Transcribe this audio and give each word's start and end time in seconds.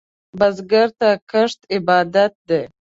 بزګر 0.39 0.89
ته 0.99 1.09
کښت 1.31 1.59
عبادت 1.75 2.33
دی 2.49 2.61